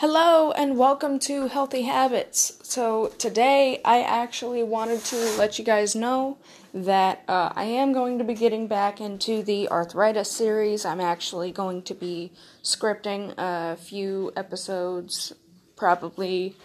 [0.00, 2.58] Hello and welcome to Healthy Habits.
[2.62, 6.38] So, today I actually wanted to let you guys know
[6.72, 10.86] that uh, I am going to be getting back into the arthritis series.
[10.86, 12.32] I'm actually going to be
[12.62, 15.34] scripting a few episodes,
[15.76, 16.56] probably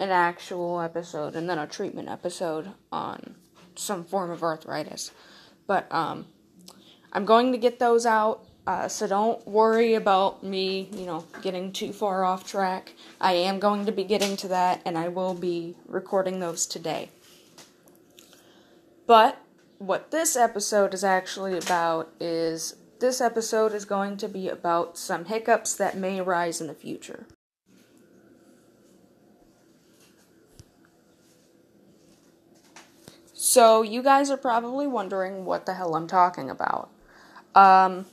[0.00, 3.36] an actual episode and then a treatment episode on
[3.76, 5.12] some form of arthritis.
[5.68, 6.26] But um,
[7.12, 11.72] I'm going to get those out uh, so don't worry about me, you know, getting
[11.72, 12.92] too far off track.
[13.20, 17.10] I am going to be getting to that, and I will be recording those today.
[19.08, 19.42] But
[19.78, 25.24] what this episode is actually about is this episode is going to be about some
[25.24, 27.26] hiccups that may arise in the future.
[33.32, 36.88] So, you guys are probably wondering what the hell I'm talking about.
[37.56, 38.06] Um,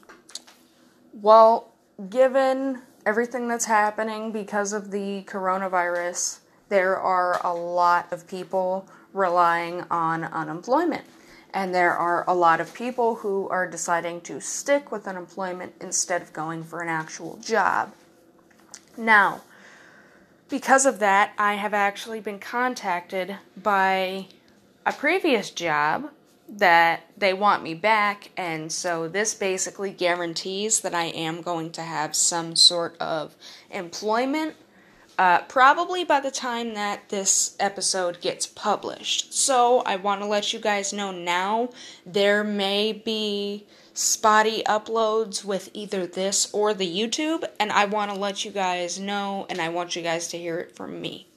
[1.22, 1.72] well,
[2.10, 9.84] given everything that's happening because of the coronavirus, there are a lot of people relying
[9.90, 11.04] on unemployment.
[11.54, 16.22] And there are a lot of people who are deciding to stick with unemployment instead
[16.22, 17.94] of going for an actual job.
[18.96, 19.42] Now,
[20.50, 24.28] because of that, I have actually been contacted by
[24.86, 26.12] a previous job
[26.50, 31.82] that they want me back, and so this basically guarantees that I am going to
[31.82, 33.36] have some sort of
[33.70, 34.56] employment.
[35.20, 39.34] Uh, probably by the time that this episode gets published.
[39.34, 41.70] So, I want to let you guys know now
[42.06, 43.66] there may be
[43.98, 49.00] spotty uploads with either this or the YouTube, and I want to let you guys
[49.00, 51.28] know, and I want you guys to hear it from me.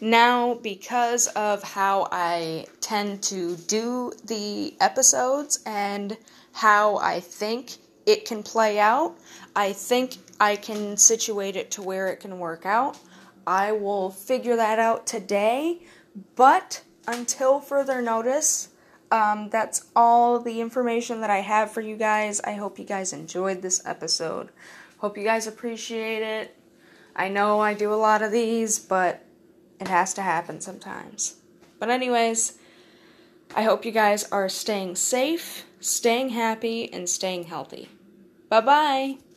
[0.00, 6.16] Now, because of how I tend to do the episodes and
[6.50, 9.16] how I think it can play out,
[9.54, 12.98] I think I can situate it to where it can work out.
[13.46, 15.82] I will figure that out today,
[16.34, 18.70] but until further notice,
[19.12, 22.40] um, that's all the information that I have for you guys.
[22.40, 24.48] I hope you guys enjoyed this episode.
[24.98, 26.56] Hope you guys appreciate it.
[27.14, 29.24] I know I do a lot of these, but
[29.78, 31.36] it has to happen sometimes.
[31.78, 32.58] But, anyways,
[33.54, 37.88] I hope you guys are staying safe, staying happy, and staying healthy.
[38.48, 39.29] Bye bye.